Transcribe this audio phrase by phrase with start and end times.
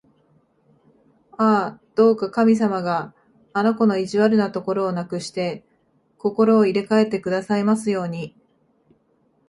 [1.37, 1.45] あ
[1.77, 3.13] あ、どうか神様が
[3.53, 5.63] あの子の意地悪なところをなくして、
[6.17, 8.35] 心を入れかえてくださいますように！